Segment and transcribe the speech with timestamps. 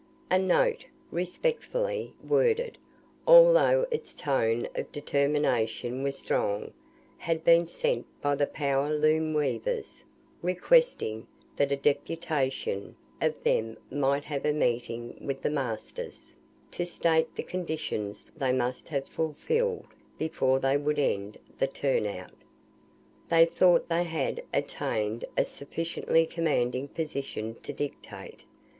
[0.31, 2.79] A note, respectfully worded,
[3.27, 6.73] although its tone of determination was strong,
[7.19, 10.03] had been sent from the power loom weavers,
[10.41, 16.35] requesting that a "deputation" of them might have a meeting with the masters,
[16.71, 19.85] to state the conditions they must have fulfilled
[20.17, 22.33] before they would end the turn out.
[23.29, 28.41] They thought they had attained a sufficiently commanding position to dictate.